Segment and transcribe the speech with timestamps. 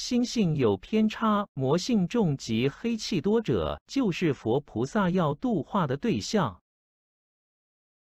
[0.00, 6.56] 心性有偏差魔性重及黑气多者就是佛菩萨要度化的对象。